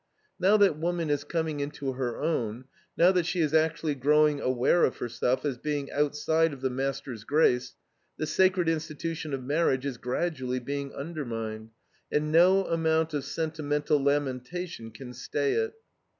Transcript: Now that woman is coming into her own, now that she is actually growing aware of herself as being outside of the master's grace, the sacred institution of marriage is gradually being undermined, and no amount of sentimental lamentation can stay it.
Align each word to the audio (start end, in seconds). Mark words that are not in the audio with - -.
Now 0.39 0.57
that 0.57 0.79
woman 0.79 1.11
is 1.11 1.23
coming 1.23 1.59
into 1.59 1.93
her 1.93 2.19
own, 2.19 2.65
now 2.97 3.11
that 3.11 3.27
she 3.27 3.39
is 3.39 3.53
actually 3.53 3.93
growing 3.93 4.41
aware 4.41 4.83
of 4.83 4.97
herself 4.97 5.45
as 5.45 5.59
being 5.59 5.91
outside 5.91 6.53
of 6.53 6.61
the 6.61 6.71
master's 6.71 7.23
grace, 7.23 7.75
the 8.17 8.25
sacred 8.25 8.67
institution 8.67 9.31
of 9.31 9.43
marriage 9.43 9.85
is 9.85 9.97
gradually 9.99 10.59
being 10.59 10.91
undermined, 10.95 11.69
and 12.11 12.31
no 12.31 12.65
amount 12.65 13.13
of 13.13 13.23
sentimental 13.23 14.01
lamentation 14.03 14.89
can 14.89 15.13
stay 15.13 15.53
it. 15.53 15.73